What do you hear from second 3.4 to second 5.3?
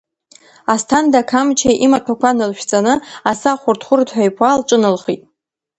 ахәырд-хәырдҳәа иԥуа лҿыналхеит.